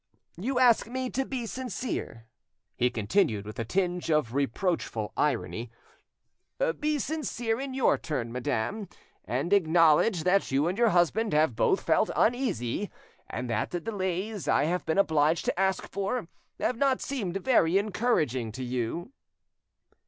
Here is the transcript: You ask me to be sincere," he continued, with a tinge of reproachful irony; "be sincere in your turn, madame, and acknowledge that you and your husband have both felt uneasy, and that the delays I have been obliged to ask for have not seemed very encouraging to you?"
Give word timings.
You 0.35 0.57
ask 0.57 0.87
me 0.87 1.11
to 1.11 1.25
be 1.25 1.45
sincere," 1.45 2.25
he 2.75 2.89
continued, 2.89 3.45
with 3.45 3.59
a 3.59 3.65
tinge 3.65 4.09
of 4.09 4.33
reproachful 4.33 5.13
irony; 5.15 5.69
"be 6.79 6.97
sincere 6.97 7.61
in 7.61 7.75
your 7.75 7.99
turn, 7.99 8.31
madame, 8.31 8.89
and 9.25 9.53
acknowledge 9.53 10.23
that 10.23 10.49
you 10.49 10.67
and 10.67 10.75
your 10.75 10.89
husband 10.89 11.33
have 11.33 11.55
both 11.55 11.81
felt 11.81 12.09
uneasy, 12.15 12.89
and 13.29 13.47
that 13.51 13.69
the 13.69 13.79
delays 13.79 14.47
I 14.47 14.63
have 14.63 14.87
been 14.87 14.97
obliged 14.97 15.45
to 15.45 15.59
ask 15.59 15.87
for 15.87 16.27
have 16.59 16.77
not 16.77 16.99
seemed 16.99 17.37
very 17.37 17.77
encouraging 17.77 18.51
to 18.53 18.63
you?" 18.63 19.11